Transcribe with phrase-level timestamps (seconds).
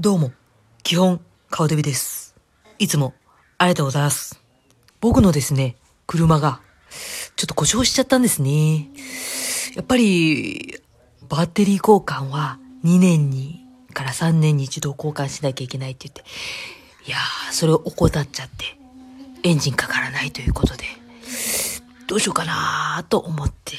[0.00, 0.30] どうも、
[0.84, 2.36] 基本、顔デビです。
[2.78, 3.14] いつも、
[3.58, 4.40] ありがとうございます。
[5.00, 5.74] 僕のですね、
[6.06, 6.60] 車が、
[7.34, 8.90] ちょっと故障しちゃったんですね。
[9.74, 10.80] やっぱり、
[11.28, 16.22] バッテリー交換は2年にから3年に一度交換しなきゃいけないって言って、
[17.04, 18.78] いやー、それを怠っちゃって、
[19.42, 20.84] エンジンかからないということで、
[22.06, 23.72] どうしようかなーと思って、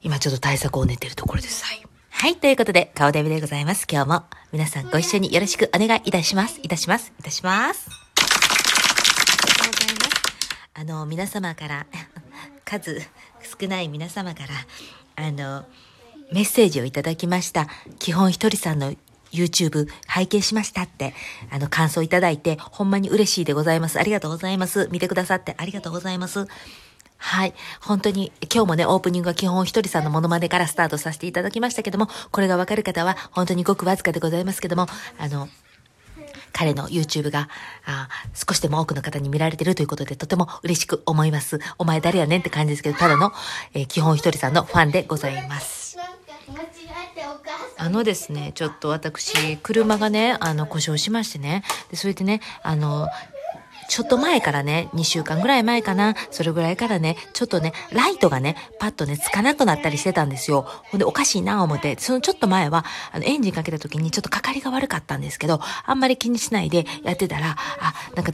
[0.00, 1.64] 今ちょっと対策を練ってるところです。
[1.64, 1.82] はい。
[2.18, 2.36] はい。
[2.36, 3.86] ということで、顔デビでございます。
[3.88, 6.58] 今日も皆さんご一緒によろしくお願いいたします。
[6.62, 7.12] いたします。
[7.20, 7.90] いたします。
[7.90, 10.22] ありがとうございます。
[10.72, 11.86] あの、皆様から、
[12.64, 13.02] 数
[13.60, 14.48] 少ない皆様から、
[15.16, 15.66] あの、
[16.32, 17.68] メッセージをいただきました。
[17.98, 18.94] 基本ひとりさんの
[19.30, 21.14] YouTube 拝見しましたって、
[21.50, 24.00] あの、感想いただいて、ほんまに嬉しいでございます。
[24.00, 24.88] ありがとうございます。
[24.90, 26.46] 見てくださってありがとうございます。
[27.18, 27.54] はい。
[27.80, 34.86] 本当に、今日もね、オープニングは基本ひとりさんのモノマネからスタートさせていただきましたけども、これがわかる方は、本当にごくわずかでございますけども、
[35.18, 35.48] あの、
[36.52, 37.50] 彼の YouTube が
[37.84, 41.60] あ少しでも多くの方に見られてるということでとても嬉しく思います。
[41.76, 43.32] お前誰やねんって感じですけど、ただの、
[43.74, 45.98] えー基本ひとりさんのファンでございます。
[47.78, 51.62] あのですね、ちょっと私、車がね、あの、故障しましてね。
[51.90, 53.08] で、それでね、あの、
[53.88, 60.62] ちょっと前からね、2週間ぐらい前かな、それぐらいからね、ちょっとね、ライトがね、パッとね、つかなくなったりしてたんですよ。
[60.62, 68.32] ほんで、おかしいな思って、そのちょっと前は、あの、エンジンかけた時にちょっとかかりが悪かったんですけど、あんまり気にしないでやってたら、あ、なんか、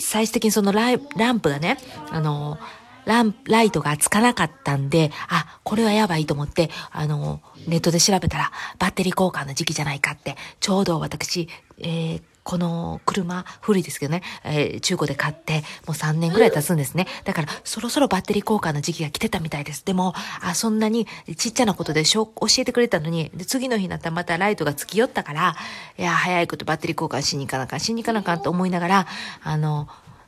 [0.00, 1.78] 最終的にそのライランプがね、
[2.10, 2.58] あの、
[3.04, 17.06] ラン、ライトがつかなかったんで、あ、これはやばいと思って、あの、ネットで調べたら、バッテリー交換の時期じゃないかって、ちょうど私、えーこの車、古いですけどね、えー中古で買って、もう3年ぐらい経つんですね。
[17.24, 19.84] だから、そろそろバッテリー交換の時期が来てたみたいです。
[19.84, 25.56] でも、あ、そんなにちっちゃなことでしょ教えてくれたのに、で、次の日になったらまたライトがつきよったから、
[25.98, 29.06] いや、早いことバッテリー交換しに行かなあかん、しに行かなあかんと思いながら、
[29.42, 29.86] あの、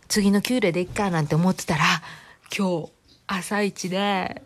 [0.08, 1.84] 次の給料でいっかなんて思ってたら、
[2.54, 2.88] 今日、
[3.28, 4.42] 朝一で、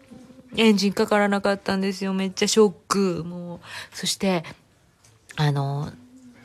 [0.56, 2.14] エンジンかからなかったんですよ。
[2.14, 3.24] めっちゃショック。
[3.24, 3.60] もう、
[3.92, 4.44] そして、
[5.34, 5.92] あの、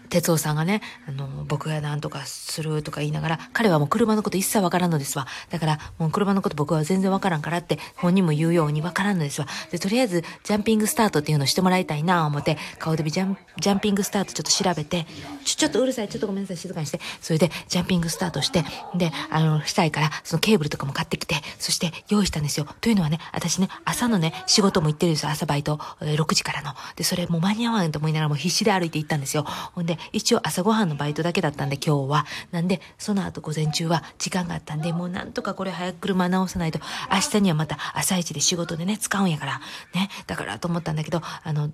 [0.09, 5.27] 哲夫さんがね、あの、僕が何とかするとか言いながら、彼はもう車のこと一切わからんのですわ。
[5.49, 9.47] だから、もう車のこと僕は全然わからんからって、本人も言うようにわからんのですわ。
[9.71, 15.05] で、とりあえず、ジャンピングスタートっていうのをしてもらいたいなぁ思って、顔でジャン、ジャンピングスタートちょっと調べて、
[15.45, 16.99] ちょ、ちょっとうるさい、ちょっとごめんなさい、静かにして。
[17.21, 18.63] それで、ジャンピングスタートして、
[18.95, 22.67] で、あの、したいから、そのケーブルとかも買ってきて、そして用意したんですよ。
[22.81, 26.73] というのはね、私ね、朝のね、仕事も行ってるんですよ、朝バイト、えー6時からの。
[26.95, 29.43] で、それもう間に合わんと思いながらもう必死で歩いて行ったんですよ。
[29.73, 32.25] ほんで、一応朝ごはんのバイトだけだったんで、今日は。
[32.51, 36.79] なんで、その後午前中は時間があったんで、もうなんとかこれ早く車直さないと、
[37.11, 39.61] 明日にはまた朝一で仕事でね、使うんやから。
[39.93, 40.09] ね。
[40.27, 41.71] だからと思ったんだけど、あの、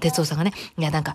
[0.00, 1.14] 哲夫さんがね、いや、なんか、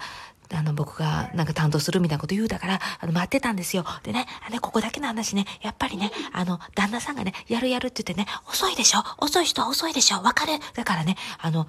[0.51, 3.85] あの、僕が、なんか担当するみたいなこと言うだから、あの、待ってたんですよ。
[4.03, 9.03] でね、あね、ここだけの話ね、やっぱりね、あの、旦那さんがね、やるやるって言ってね、遅いでしょ？
[9.17, 10.23] 遅い人は遅いでしょ？
[10.23, 10.53] わかる？
[10.73, 11.67] だからね、あの、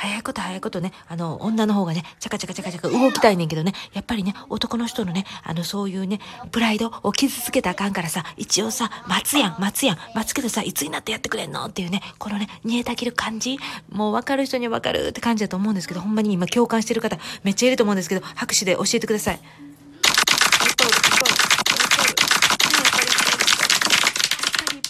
[0.00, 6.20] 早いこと早いことね、あの、女の方がね、チャカチャカチャカチャカ動きたいねんけどね、やっぱりね、男の人のね、あの、そういうね、
[6.52, 11.64] プライドを傷つけたらあかんからさ、一応さ、待つやん、待つやん、待つけどさ、いつになってやってくれんの？
[11.64, 13.58] っていうね、このね、煮えたぎる感じ、
[13.90, 19.34] もう分かる人には分かるって感じだと思うんですけど、ほんまに今共感してる方、めっちゃいると思うんですけど、拍手で教えてください。
[19.34, 19.42] いっ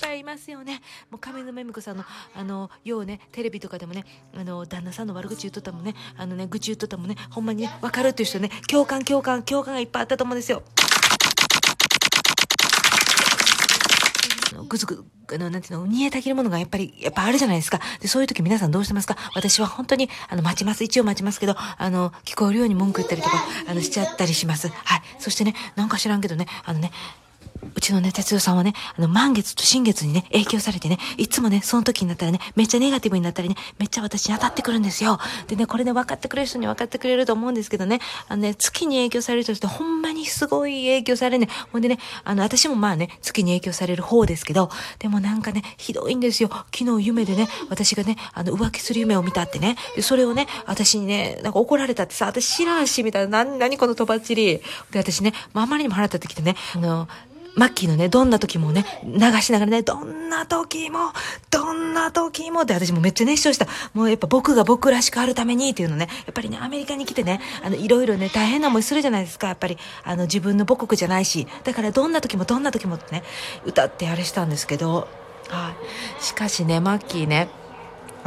[0.02, 0.78] ぱいいますよね。
[1.10, 2.04] もう上沼恵美子さんの、
[2.34, 4.04] あの、ようね、テレビとかでもね、
[4.36, 10.62] あの、旦那さんの悪口言っとったもんね、あのね、愚痴言っとったもんね、ほんまにね、わかるっていう人ね、共感、共感、共感がいっぱいあったと思うんですよ。
[14.52, 15.02] あのぐずぐ、
[15.32, 17.80] あの、なんていうの、煮えたぎるものがやっぱり、やっぱあるじゃないですか。
[18.00, 19.16] で、そういう時皆さんどうしてますか？
[19.34, 20.84] 私は本当に、あの、待ちます。
[20.84, 24.69] 一応待ちますけど、あの、聞こえるように文句言ったりとか、あの、しちゃったりします。
[24.69, 25.02] はい。
[25.19, 26.92] そしてね、なんか知らんけどね、あのね、
[27.74, 35.19] うちのね、哲代さんはね、あの、満月と新月にね、影響されてね、いつもね、その時になったらね、めっちゃネガティブになったりね、めっちゃ私に当たってくるんですよ。
[35.46, 41.49] でね、これね、分かってくれる人に分かってくれると思うんですけどね、あのね、月に影響される人ってほんまにすごい影響されるね。
[41.72, 46.50] ほんでね、あの、私もまあね、月に影響される方ですけど、でもなんかね、ひどいんですよ。
[46.75, 54.61] 昨日夢でね、私がね、あの、浮気する夢を見たってね、それをね、私にね、なんか怒られたってさ、私知らんし、みたいな、な、なにこのとばっちり。
[54.90, 57.08] で、私ね、ま、あまりにも腹立ってきてね、あの、
[57.58, 61.12] マッキーのね、どんな時もね、流しながらね、どんな時も、
[61.50, 63.66] どんな時もって私もめっちゃ熱唱した。
[63.94, 69.76] もうやっぱ僕が僕らしくあるためにっていうのね、やっぱりね、アメリカに来てね、あの、いろいろね、大変な思いするじゃないですか、やっぱり。
[70.05, 71.49] あの、自分の母国じゃないし。
[71.64, 73.25] だからどんな時もどんな時もってね、
[73.64, 75.08] 歌ってあれしたんですけど、
[75.49, 75.72] は
[76.20, 76.25] い。
[76.25, 77.49] しかしね、マッキーね、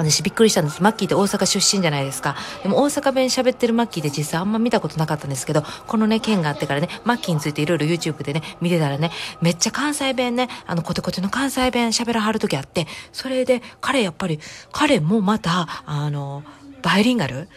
[0.04, 0.82] 私びっくりしたんです。
[0.84, 2.36] マッキーって大阪出身じゃないですか。
[2.64, 9.12] でも大阪弁喋ってるマッキーって実際あんま見たことなかったんですけど、このね、件があってからね、マッキーについていろいろ YouTube でね、見てたらね、
[9.42, 14.40] めっちゃ関西弁ね、あの、コテコテの関西弁喋らはる時あって、それで、彼やっぱり、
[14.72, 16.44] 彼もまた、あの、
[16.82, 17.48] バイリンガル？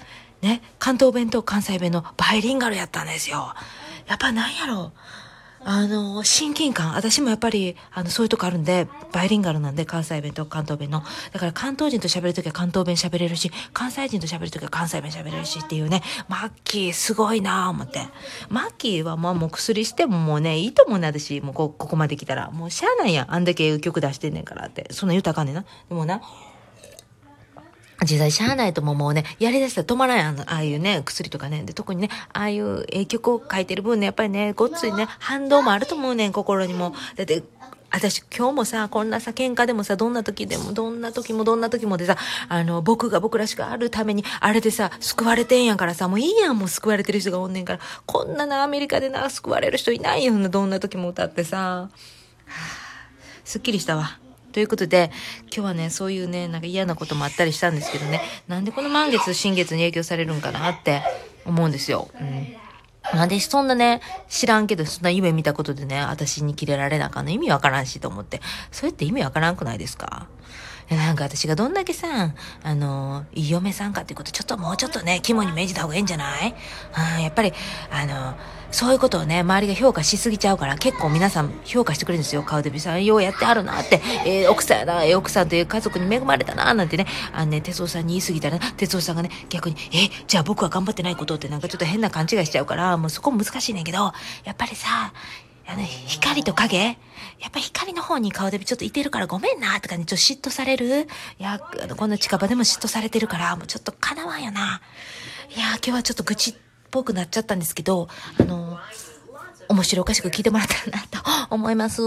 [0.43, 3.55] ね、関東弁と関西弁のバイリンガルやったんですよ。
[4.07, 4.93] やっぱなんやろ？
[5.67, 6.95] あの、親近感。
[6.95, 11.03] 私もやっぱり、あの、そういうとこあるんで、バイリンガルなんで、関西弁と関東弁の。
[11.33, 18.01] だから関東人と喋るときは関東弁喋れるし、関西人と喋るときは関西弁喋れるしっていうね、マッキーすごいなぁ思って。
[18.51, 21.41] マッキーはまあもう薬してももうね、いいと思うね、私。
[21.41, 22.51] もうこ、ここまで来たら。
[22.51, 23.35] もうしゃあないやん。
[23.35, 24.89] あんだけ曲出してんねんからって。
[24.91, 25.65] そんな言うたかんねんな。
[25.89, 26.21] でもな、
[28.05, 30.41] 実際しゃあないとももうね、やりだしたら止まらんやん。
[30.41, 31.63] ああいうね、薬とかね。
[31.65, 36.95] で、特にね、ああいう影曲を書いてる分ね、やっぱりね、ごっついね、反動もあると思うねん、心にも。
[37.17, 37.43] だって、
[37.91, 42.17] 私今日もさ、こんなさ、喧嘩でもさ、どんな時でも、どんな時もどんな時もでさ、
[42.49, 47.79] あの、僕が僕らしくあるために、あれでさ、救われてんやからさ、もういいやん、もう救われてる人がおんねんから。
[48.07, 51.57] こんなな、アメリカでな、救われる人いないよな、どんな時も歌ってさ。
[51.57, 52.85] はあ
[53.45, 54.24] すっきりしたわ。
[54.55, 55.11] ということで、
[55.47, 61.03] 今日はね、そういうね、なんか嫌なこともあったりしたんですけどね、なんでこの満月、新月に影響されるんかなって
[61.45, 62.09] 思うんですよ。
[62.21, 62.57] うん。
[63.19, 68.41] なんでそんなね、知らんけど、そんな夢見たことでね、私にキレられなあかんの意味わからんしと思って。
[68.71, 70.29] それって意味わからんくないですか？
[70.91, 76.55] なんか私がどんだけさ、あの、いい嫁さんかっていうこと、ちょっともうちょっとね、肝に銘じた方がいいんじゃない？
[77.17, 77.53] うん、やっぱり、
[77.91, 78.35] あの、
[78.71, 82.43] そういうことをね、周りが評価しすぎちゃうから、結構皆さん評価してくれるんですよ。
[82.43, 94.13] 顔デビさん、ようやってあるなって、えー奥さんやな、えー奥さんという家族に恵まれたな、なんてね、あのね、哲夫さんに言い過ぎたら、哲夫さんがね、逆に、え、じゃあ僕は頑張ってないことってなんかちょっと変な勘違いしちゃうから、もうそこ難しいねんけど、
[94.45, 95.13] やっぱりさ、
[95.67, 96.99] あの、光と影？
[97.41, 101.03] やっぱ光の方に顔でちょっといてるからごめんなとかね、ちょっと嫉妬される？
[101.39, 104.81] いや、あのこんな近場でも嫉妬されてるから、もうちょっとかなわんよな。
[105.55, 106.55] いや、今日はちょっと愚痴っ
[106.91, 108.09] ぽくなっちゃったんですけど、
[108.39, 108.79] あの、
[109.69, 111.19] 面白おかしく聞いてもらったらなと
[111.55, 112.03] 思います。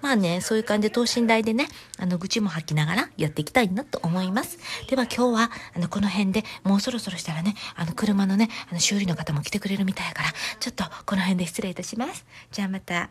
[0.00, 1.68] まあね、そういう感じで等身大でね、
[1.98, 4.58] あの、愚痴も吐きながらやっていきたいなと思います。
[4.88, 12.24] では今日は、あの、この辺でもうそろそろしたらね、あの、車のね、あの、修理の方も来てくれるみたいやから、ちょっとこの辺で失礼いたします。
[12.50, 13.10] じゃあまた、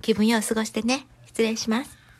[0.00, 1.06] 気分よう過ごしてね。
[1.26, 2.07] 失礼します。